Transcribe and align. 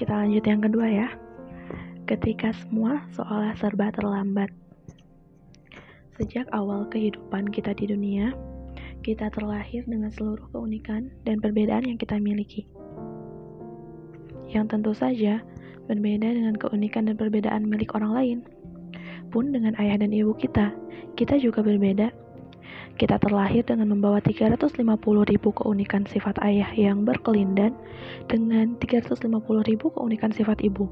Kita 0.00 0.16
lanjut 0.16 0.40
yang 0.48 0.64
kedua 0.64 0.88
ya. 0.88 1.08
Ketika 2.08 2.56
semua 2.56 3.04
seolah 3.12 3.52
serba 3.60 3.92
terlambat. 3.92 4.48
Sejak 6.16 6.48
awal 6.56 6.88
kehidupan 6.88 7.52
kita 7.52 7.76
di 7.76 7.84
dunia, 7.92 8.32
kita 9.04 9.28
terlahir 9.28 9.84
dengan 9.84 10.08
seluruh 10.08 10.48
keunikan 10.56 11.12
dan 11.28 11.36
perbedaan 11.44 11.84
yang 11.84 12.00
kita 12.00 12.16
miliki. 12.16 12.64
Yang 14.48 14.72
tentu 14.72 14.96
saja 14.96 15.44
berbeda 15.84 16.32
dengan 16.32 16.56
keunikan 16.56 17.04
dan 17.04 17.20
perbedaan 17.20 17.68
milik 17.68 17.92
orang 17.92 18.16
lain. 18.16 18.38
Pun 19.28 19.52
dengan 19.52 19.76
ayah 19.76 20.00
dan 20.00 20.16
ibu 20.16 20.32
kita, 20.32 20.72
kita 21.12 21.36
juga 21.36 21.60
berbeda. 21.60 22.08
Kita 23.00 23.16
terlahir 23.16 23.64
dengan 23.64 23.96
membawa 23.96 24.20
350 24.20 24.84
ribu 25.24 25.48
keunikan 25.56 26.04
sifat 26.04 26.36
ayah 26.44 26.68
yang 26.76 27.08
berkelindan 27.08 27.72
dengan 28.28 28.76
350 28.76 29.30
ribu 29.64 29.88
keunikan 29.88 30.28
sifat 30.28 30.60
ibu 30.60 30.84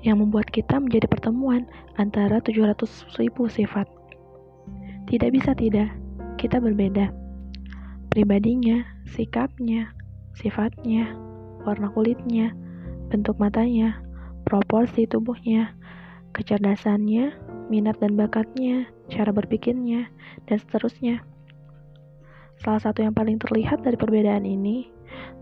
yang 0.00 0.18
membuat 0.18 0.48
kita 0.48 0.80
menjadi 0.80 1.06
pertemuan 1.06 1.68
antara 2.00 2.40
700 2.40 2.82
ribu 3.20 3.46
sifat. 3.46 3.86
Tidak 5.06 5.30
bisa 5.30 5.52
tidak, 5.52 5.92
kita 6.40 6.56
berbeda. 6.58 7.12
Pribadinya, 8.10 8.82
sikapnya, 9.06 9.92
sifatnya, 10.34 11.14
warna 11.62 11.92
kulitnya, 11.92 12.56
bentuk 13.12 13.36
matanya, 13.36 14.00
proporsi 14.48 15.04
tubuhnya, 15.04 15.76
kecerdasannya, 16.32 17.49
minat 17.70 18.02
dan 18.02 18.18
bakatnya, 18.18 18.90
cara 19.06 19.30
berpikirnya, 19.30 20.10
dan 20.50 20.58
seterusnya. 20.58 21.22
Salah 22.60 22.82
satu 22.82 23.00
yang 23.00 23.14
paling 23.14 23.38
terlihat 23.38 23.86
dari 23.86 23.94
perbedaan 23.96 24.44
ini, 24.44 24.90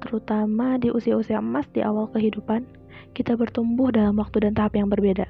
terutama 0.05 0.77
di 0.77 0.93
usia-usia 0.93 1.41
emas 1.41 1.67
di 1.73 1.83
awal 1.83 2.07
kehidupan, 2.13 2.69
kita 3.17 3.35
bertumbuh 3.35 3.91
dalam 3.91 4.21
waktu 4.21 4.45
dan 4.47 4.53
tahap 4.55 4.77
yang 4.77 4.93
berbeda. 4.93 5.27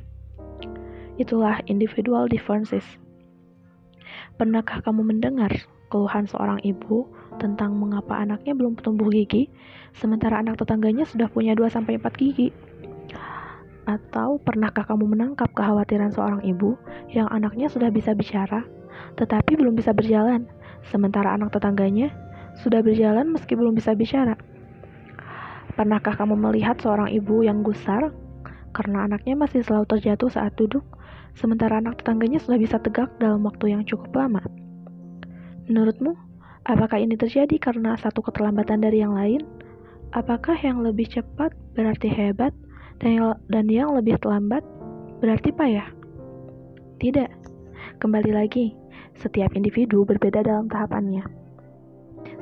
Itulah 1.17 1.63
individual 1.71 2.29
differences. 2.29 2.85
Pernahkah 4.37 4.83
kamu 4.85 5.07
mendengar 5.07 5.51
keluhan 5.89 6.29
seorang 6.29 6.61
ibu 6.67 7.09
tentang 7.41 7.79
mengapa 7.79 8.21
anaknya 8.21 8.53
belum 8.53 8.77
tumbuh 8.83 9.09
gigi, 9.09 9.49
sementara 9.97 10.43
anak 10.43 10.61
tetangganya 10.61 11.09
sudah 11.09 11.31
punya 11.33 11.57
2-4 11.57 12.03
gigi? 12.19 12.53
Atau 13.89 14.37
pernahkah 14.45 14.85
kamu 14.85 15.17
menangkap 15.17 15.49
kekhawatiran 15.57 16.13
seorang 16.13 16.45
ibu 16.45 16.77
yang 17.09 17.25
anaknya 17.33 17.73
sudah 17.73 17.89
bisa 17.89 18.13
bicara, 18.13 18.61
tetapi 19.17 19.57
belum 19.57 19.73
bisa 19.73 19.97
berjalan, 19.97 20.45
sementara 20.93 21.33
anak 21.33 21.57
tetangganya 21.57 22.13
sudah 22.61 22.85
berjalan 22.85 23.33
meski 23.33 23.57
belum 23.57 23.73
bisa 23.73 23.97
bicara? 23.97 24.37
Pernahkah 25.73 26.21
kamu 26.21 26.37
melihat 26.37 26.77
seorang 26.85 27.09
ibu 27.09 27.41
yang 27.41 27.65
gusar 27.65 28.13
karena 28.77 29.09
anaknya 29.09 29.41
masih 29.41 29.65
selalu 29.65 29.89
terjatuh 29.97 30.29
saat 30.29 30.53
duduk, 30.61 30.85
sementara 31.33 31.81
anak 31.81 32.05
tetangganya 32.05 32.45
sudah 32.45 32.61
bisa 32.61 32.77
tegak 32.77 33.09
dalam 33.17 33.41
waktu 33.49 33.73
yang 33.73 33.89
cukup 33.89 34.13
lama? 34.13 34.45
Menurutmu, 35.65 36.13
apakah 36.69 37.01
ini 37.01 37.17
terjadi 37.17 37.57
karena 37.57 37.97
satu 37.97 38.21
keterlambatan 38.21 38.85
dari 38.85 39.01
yang 39.01 39.17
lain? 39.17 39.41
Apakah 40.13 40.61
yang 40.61 40.85
lebih 40.85 41.09
cepat 41.09 41.57
berarti 41.73 42.13
hebat 42.13 42.53
dan 42.99 43.11
yang, 43.15 43.27
dan 43.47 43.67
yang 43.71 43.91
lebih 43.95 44.19
terlambat 44.19 44.63
berarti 45.23 45.55
payah? 45.55 45.87
Tidak. 46.99 47.31
Kembali 47.99 48.31
lagi, 48.35 48.75
setiap 49.19 49.55
individu 49.55 50.03
berbeda 50.03 50.43
dalam 50.43 50.67
tahapannya. 50.71 51.23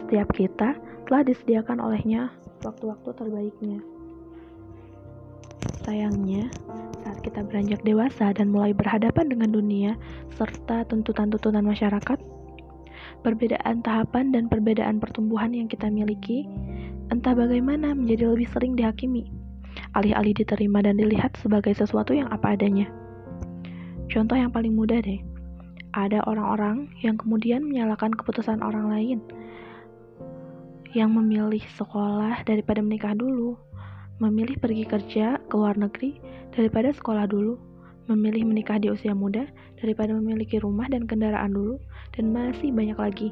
Setiap 0.05 0.29
kita 0.33 0.77
telah 1.09 1.23
disediakan 1.25 1.81
olehnya 1.81 2.33
waktu-waktu 2.65 3.11
terbaiknya. 3.17 3.79
Sayangnya, 5.85 6.51
saat 7.05 7.23
kita 7.23 7.47
beranjak 7.47 7.81
dewasa 7.87 8.35
dan 8.35 8.51
mulai 8.51 8.75
berhadapan 8.75 9.31
dengan 9.31 9.55
dunia 9.55 9.93
serta 10.35 10.83
tuntutan-tuntutan 10.91 11.63
masyarakat, 11.63 12.19
perbedaan 13.23 13.85
tahapan 13.87 14.35
dan 14.35 14.51
perbedaan 14.51 14.99
pertumbuhan 14.99 15.55
yang 15.55 15.71
kita 15.71 15.87
miliki 15.87 16.49
entah 17.15 17.39
bagaimana 17.39 17.95
menjadi 17.95 18.35
lebih 18.35 18.51
sering 18.51 18.75
dihakimi, 18.75 19.31
alih-alih 19.97 20.37
diterima 20.37 20.85
dan 20.85 21.01
dilihat 21.01 21.33
sebagai 21.41 21.73
sesuatu 21.73 22.13
yang 22.13 22.29
apa 22.29 22.53
adanya. 22.53 22.87
Contoh 24.13 24.37
yang 24.37 24.53
paling 24.53 24.77
mudah 24.77 25.01
deh, 25.01 25.19
ada 25.97 26.21
orang-orang 26.29 26.93
yang 27.01 27.17
kemudian 27.17 27.65
menyalahkan 27.65 28.13
keputusan 28.13 28.61
orang 28.61 28.93
lain 28.93 29.19
yang 30.93 31.13
memilih 31.13 31.61
sekolah 31.77 32.45
daripada 32.45 32.85
menikah 32.85 33.17
dulu, 33.17 33.57
memilih 34.21 34.57
pergi 34.61 34.85
kerja 34.85 35.41
ke 35.45 35.55
luar 35.57 35.77
negeri 35.77 36.17
daripada 36.53 36.93
sekolah 36.93 37.29
dulu, 37.29 37.57
memilih 38.09 38.49
menikah 38.49 38.81
di 38.81 38.89
usia 38.89 39.13
muda 39.13 39.45
daripada 39.81 40.17
memiliki 40.17 40.57
rumah 40.57 40.89
dan 40.89 41.05
kendaraan 41.05 41.53
dulu, 41.53 41.77
dan 42.17 42.33
masih 42.33 42.73
banyak 42.73 42.97
lagi. 42.97 43.29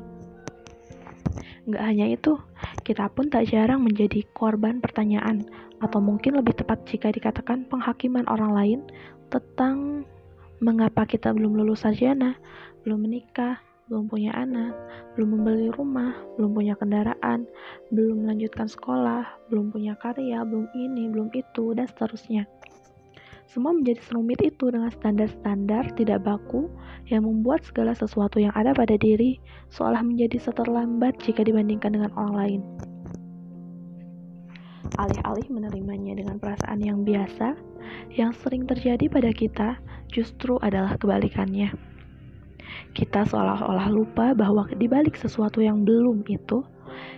Nggak 1.65 1.85
hanya 1.85 2.07
itu, 2.13 2.37
kita 2.85 3.09
pun 3.09 3.33
tak 3.33 3.49
jarang 3.49 3.81
menjadi 3.81 4.21
korban 4.37 4.85
pertanyaan, 4.85 5.49
atau 5.81 6.01
mungkin 6.01 6.37
lebih 6.37 6.57
tepat 6.61 6.85
jika 6.85 7.09
dikatakan 7.09 7.65
penghakiman 7.69 8.29
orang 8.29 8.53
lain 8.53 8.81
tentang 9.33 10.05
mengapa 10.61 11.09
kita 11.09 11.33
belum 11.33 11.57
lulus 11.57 11.89
sarjana, 11.89 12.37
belum 12.85 13.09
menikah, 13.09 13.65
belum 13.89 14.09
punya 14.09 14.33
anak, 14.33 14.73
belum 15.17 15.41
membeli 15.41 15.69
rumah, 15.73 16.17
belum 16.37 16.57
punya 16.57 16.75
kendaraan, 16.77 17.45
belum 17.93 18.25
melanjutkan 18.25 18.69
sekolah, 18.69 19.25
belum 19.53 19.73
punya 19.73 19.93
karya, 20.01 20.41
belum 20.45 20.69
ini, 20.73 21.13
belum 21.13 21.29
itu, 21.37 21.77
dan 21.77 21.85
seterusnya. 21.89 22.49
Semua 23.45 23.77
menjadi 23.77 24.01
serumit 24.05 24.41
itu 24.41 24.73
dengan 24.73 24.91
standar-standar 24.91 25.93
tidak 25.95 26.25
baku 26.25 26.73
yang 27.07 27.29
membuat 27.29 27.63
segala 27.63 27.93
sesuatu 27.93 28.41
yang 28.41 28.53
ada 28.57 28.73
pada 28.73 28.97
diri 28.97 29.39
seolah 29.69 30.01
menjadi 30.01 30.41
seterlambat 30.41 31.21
jika 31.23 31.45
dibandingkan 31.45 31.95
dengan 31.95 32.11
orang 32.17 32.35
lain. 32.35 32.61
Alih-alih 34.97 35.49
menerimanya 35.53 36.19
dengan 36.19 36.41
perasaan 36.41 36.81
yang 36.81 37.03
biasa, 37.05 37.57
yang 38.17 38.33
sering 38.33 38.65
terjadi 38.65 39.07
pada 39.11 39.31
kita 39.31 39.77
justru 40.09 40.57
adalah 40.63 40.97
kebalikannya 40.97 41.95
kita 42.95 43.27
seolah-olah 43.27 43.91
lupa 43.91 44.33
bahwa 44.39 44.71
di 44.71 44.87
balik 44.87 45.19
sesuatu 45.19 45.59
yang 45.59 45.83
belum 45.83 46.23
itu, 46.31 46.63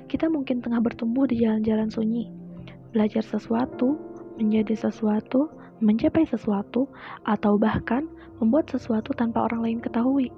kita 0.09 0.33
mungkin 0.33 0.65
tengah 0.65 0.81
bertumbuh 0.81 1.29
di 1.29 1.45
jalan-jalan 1.45 1.93
sunyi, 1.93 2.33
belajar 2.97 3.21
sesuatu, 3.21 4.01
menjadi 4.37 4.77
sesuatu, 4.77 5.51
mencapai 5.81 6.25
sesuatu, 6.29 6.89
atau 7.25 7.57
bahkan 7.57 8.09
membuat 8.41 8.69
sesuatu 8.69 9.13
tanpa 9.17 9.49
orang 9.49 9.61
lain 9.65 9.81
ketahui. 9.81 10.29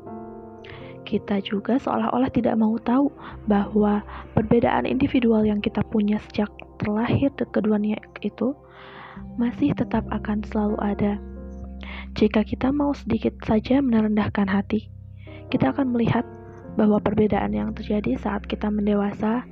Kita 1.06 1.40
juga 1.40 1.80
seolah-olah 1.80 2.28
tidak 2.28 2.54
mau 2.60 2.76
tahu 2.76 3.08
bahwa 3.48 4.04
perbedaan 4.36 4.84
individual 4.84 5.40
yang 5.40 5.58
kita 5.58 5.80
punya 5.88 6.20
sejak 6.28 6.52
terlahir 6.78 7.32
keduanya 7.48 7.96
itu 8.20 8.52
masih 9.40 9.72
tetap 9.74 10.04
akan 10.12 10.44
selalu 10.46 10.76
ada. 10.78 11.16
Jika 12.14 12.44
kita 12.44 12.74
mau 12.74 12.92
sedikit 12.92 13.34
saja 13.46 13.80
merendahkan 13.80 14.46
hati, 14.46 14.90
kita 15.48 15.72
akan 15.72 15.96
melihat 15.96 16.28
bahwa 16.76 17.00
perbedaan 17.02 17.56
yang 17.56 17.72
terjadi 17.74 18.14
saat 18.20 18.46
kita 18.46 18.70
mendewasa 18.70 19.42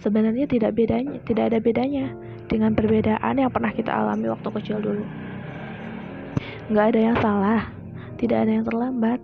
sebenarnya 0.00 0.48
tidak 0.48 0.74
bedanya, 0.74 1.20
tidak 1.28 1.52
ada 1.52 1.58
bedanya 1.62 2.10
dengan 2.52 2.76
perbedaan 2.76 3.40
yang 3.40 3.48
pernah 3.48 3.72
kita 3.72 3.88
alami 3.88 4.28
waktu 4.28 4.48
kecil 4.60 4.84
dulu. 4.84 5.04
Nggak 6.68 6.86
ada 6.92 7.00
yang 7.00 7.16
salah, 7.24 7.60
tidak 8.20 8.44
ada 8.44 8.52
yang 8.60 8.66
terlambat. 8.68 9.20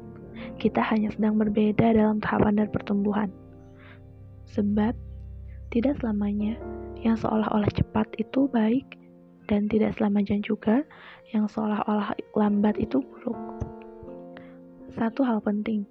Kita 0.56 0.80
hanya 0.80 1.12
sedang 1.12 1.36
berbeda 1.36 1.92
dalam 1.92 2.18
tahapan 2.18 2.64
dan 2.64 2.68
pertumbuhan. 2.72 3.28
Sebab 4.48 4.96
tidak 5.68 6.00
selamanya 6.00 6.56
yang 7.04 7.14
seolah-olah 7.14 7.68
cepat 7.76 8.08
itu 8.16 8.48
baik 8.48 8.96
dan 9.46 9.68
tidak 9.68 9.94
selamanya 10.00 10.40
juga 10.40 10.82
yang 11.30 11.44
seolah-olah 11.46 12.16
lambat 12.32 12.80
itu 12.80 13.04
buruk. 13.04 13.38
Satu 14.98 15.22
hal 15.22 15.38
penting, 15.44 15.86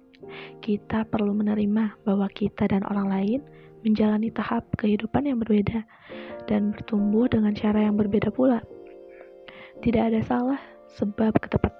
kita 0.60 1.06
perlu 1.08 1.32
menerima 1.32 1.96
bahwa 2.04 2.28
kita 2.28 2.68
dan 2.68 2.84
orang 2.90 3.08
lain 3.08 3.40
menjalani 3.86 4.28
tahap 4.34 4.66
kehidupan 4.76 5.24
yang 5.24 5.38
berbeda 5.40 5.86
dan 6.48 6.72
bertumbuh 6.72 7.28
dengan 7.28 7.52
cara 7.52 7.84
yang 7.84 8.00
berbeda 8.00 8.32
pula. 8.32 8.64
Tidak 9.84 10.00
ada 10.00 10.24
salah 10.24 10.58
sebab 10.96 11.36
ketepat, 11.36 11.70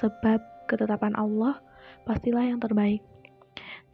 sebab 0.00 0.40
ketetapan 0.66 1.12
Allah 1.14 1.60
pastilah 2.08 2.42
yang 2.42 2.58
terbaik. 2.58 3.04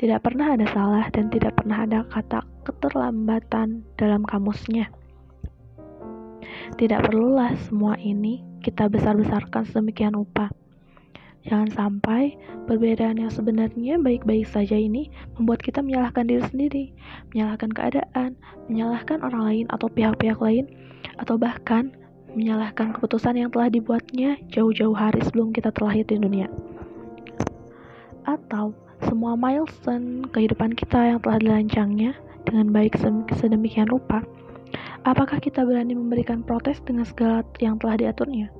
Tidak 0.01 0.23
pernah 0.25 0.57
ada 0.57 0.65
salah 0.73 1.05
dan 1.13 1.29
tidak 1.29 1.61
pernah 1.61 1.85
ada 1.85 2.07
kata 2.09 2.41
keterlambatan 2.65 3.85
dalam 4.01 4.25
kamusnya. 4.25 4.89
Tidak 6.81 7.05
perlulah 7.05 7.53
semua 7.69 8.01
ini 8.01 8.41
kita 8.65 8.89
besar-besarkan 8.89 9.69
sedemikian 9.69 10.17
rupa. 10.17 10.49
Jangan 11.41 11.73
sampai 11.73 12.37
perbedaan 12.69 13.17
yang 13.17 13.33
sebenarnya 13.33 13.97
baik-baik 13.97 14.45
saja 14.45 14.77
ini 14.77 15.09
membuat 15.41 15.65
kita 15.65 15.81
menyalahkan 15.81 16.29
diri 16.29 16.45
sendiri, 16.53 16.85
menyalahkan 17.33 17.73
keadaan, 17.73 18.37
menyalahkan 18.69 19.25
orang 19.25 19.43
lain 19.49 19.67
atau 19.73 19.89
pihak-pihak 19.89 20.37
lain, 20.37 20.69
atau 21.17 21.41
bahkan 21.41 21.97
menyalahkan 22.37 22.93
keputusan 22.93 23.41
yang 23.41 23.49
telah 23.49 23.73
dibuatnya 23.73 24.37
jauh-jauh 24.53 24.93
hari 24.93 25.25
sebelum 25.25 25.51
kita 25.57 25.73
terlahir 25.73 26.05
di 26.05 26.21
dunia. 26.21 26.47
Atau 28.29 28.77
semua 29.09 29.33
milestone 29.33 30.29
kehidupan 30.29 30.77
kita 30.77 31.17
yang 31.17 31.19
telah 31.25 31.41
dirancangnya 31.41 32.13
dengan 32.45 32.69
baik 32.69 33.01
sedemikian 33.33 33.89
rupa, 33.89 34.21
apakah 35.09 35.41
kita 35.41 35.65
berani 35.65 35.97
memberikan 35.97 36.45
protes 36.45 36.85
dengan 36.85 37.09
segala 37.09 37.41
yang 37.65 37.81
telah 37.81 37.97
diaturnya? 37.97 38.53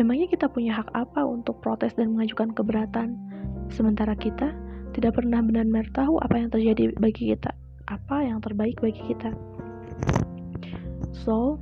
Memangnya 0.00 0.24
kita 0.24 0.48
punya 0.48 0.80
hak 0.80 0.88
apa 0.96 1.20
untuk 1.20 1.60
protes 1.60 1.92
dan 1.92 2.16
mengajukan 2.16 2.56
keberatan, 2.56 3.12
sementara 3.68 4.16
kita 4.16 4.56
tidak 4.96 5.20
pernah 5.20 5.44
benar-benar 5.44 5.84
tahu 5.92 6.16
apa 6.24 6.40
yang 6.40 6.48
terjadi 6.48 6.96
bagi 6.96 7.36
kita, 7.36 7.52
apa 7.92 8.24
yang 8.24 8.40
terbaik 8.40 8.80
bagi 8.80 9.04
kita. 9.04 9.36
So, 11.12 11.60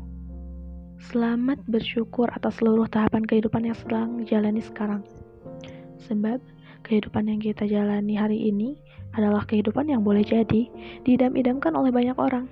selamat 1.10 1.66
bersyukur 1.66 2.30
atas 2.30 2.62
seluruh 2.62 2.86
tahapan 2.86 3.26
kehidupan 3.26 3.66
yang 3.66 3.74
sedang 3.74 4.22
dijalani 4.22 4.62
sekarang. 4.62 5.02
Sebab, 6.06 6.38
kehidupan 6.86 7.26
yang 7.26 7.42
kita 7.42 7.66
jalani 7.66 8.14
hari 8.14 8.46
ini 8.46 8.78
adalah 9.18 9.42
kehidupan 9.42 9.90
yang 9.90 10.06
boleh 10.06 10.22
jadi 10.22 10.70
didam-idamkan 11.02 11.74
oleh 11.74 11.90
banyak 11.90 12.14
orang. 12.14 12.46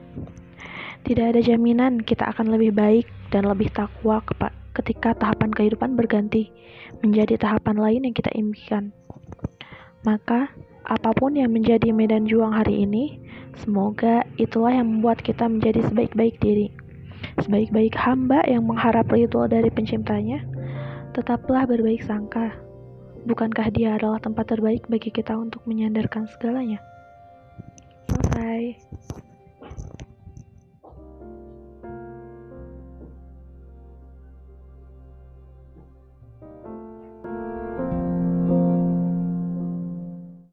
Tidak 1.06 1.22
ada 1.22 1.38
jaminan 1.38 2.02
kita 2.02 2.34
akan 2.34 2.50
lebih 2.50 2.74
baik 2.74 3.06
dan 3.30 3.46
lebih 3.46 3.70
takwa 3.70 4.18
ketika 4.78 5.14
tahapan 5.18 5.50
kehidupan 5.50 5.98
berganti 5.98 6.54
menjadi 7.02 7.34
tahapan 7.34 7.76
lain 7.76 8.00
yang 8.06 8.14
kita 8.14 8.30
impikan. 8.38 8.94
Maka, 10.06 10.54
apa 10.86 11.10
pun 11.12 11.34
yang 11.34 11.50
menjadi 11.50 11.90
medan 11.90 12.24
juang 12.24 12.54
hari 12.54 12.86
ini, 12.86 13.18
semoga 13.58 14.22
itulah 14.38 14.72
yang 14.72 14.86
membuat 14.86 15.20
kita 15.20 15.50
menjadi 15.50 15.82
sebaik-baik 15.90 16.38
diri. 16.38 16.70
Sebaik-baik 17.42 17.98
hamba 17.98 18.46
yang 18.46 18.64
mengharap 18.64 19.10
ritual 19.10 19.50
dari 19.50 19.68
penciptanya, 19.68 20.46
tetaplah 21.12 21.66
berbaik 21.66 22.00
sangka. 22.06 22.54
Bukankah 23.26 23.74
dia 23.74 23.98
adalah 23.98 24.22
tempat 24.22 24.54
terbaik 24.54 24.86
bagi 24.86 25.10
kita 25.10 25.34
untuk 25.34 25.60
menyandarkan 25.66 26.30
segalanya? 26.30 26.78
Selesai. 28.06 28.78